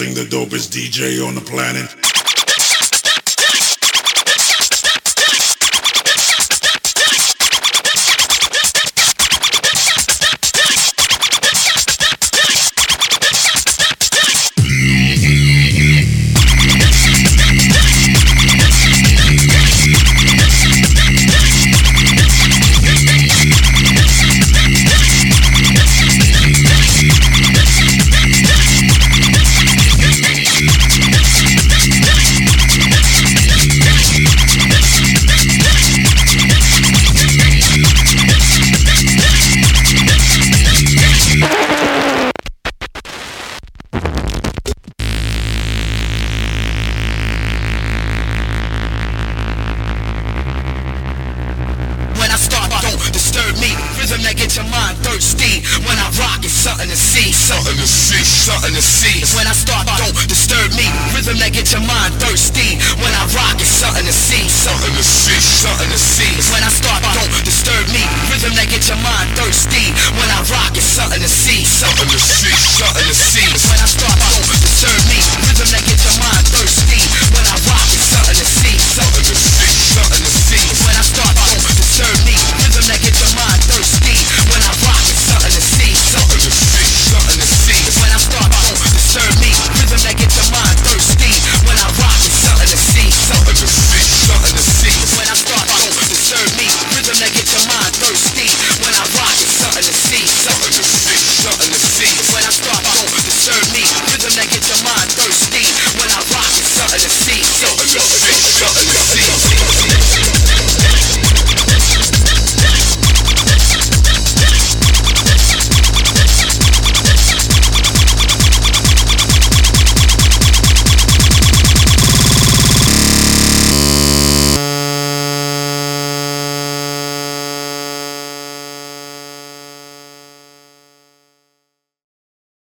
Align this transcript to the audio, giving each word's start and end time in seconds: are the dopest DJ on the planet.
are 0.00 0.14
the 0.14 0.24
dopest 0.24 0.70
DJ 0.70 1.26
on 1.26 1.34
the 1.34 1.40
planet. 1.42 1.91